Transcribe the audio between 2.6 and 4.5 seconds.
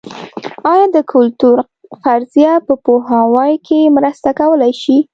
په پوهاوي کې مرسته